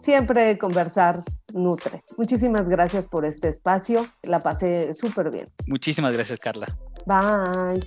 [0.00, 1.16] Siempre conversar
[1.52, 2.02] nutre.
[2.16, 4.06] Muchísimas gracias por este espacio.
[4.22, 5.48] La pasé súper bien.
[5.66, 6.66] Muchísimas gracias, Carla.
[7.06, 7.80] Bye.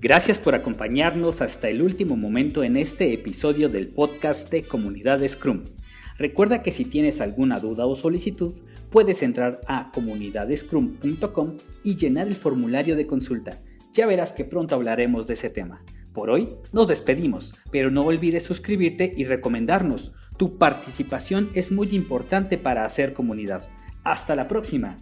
[0.00, 5.64] Gracias por acompañarnos hasta el último momento en este episodio del podcast de Comunidad Scrum.
[6.18, 8.54] Recuerda que si tienes alguna duda o solicitud,
[8.90, 13.60] puedes entrar a comunidadescrum.com y llenar el formulario de consulta
[13.92, 15.82] ya verás que pronto hablaremos de ese tema.
[16.12, 20.12] Por hoy nos despedimos, pero no olvides suscribirte y recomendarnos.
[20.40, 23.68] Tu participación es muy importante para hacer comunidad.
[24.04, 24.96] Hasta la próxima.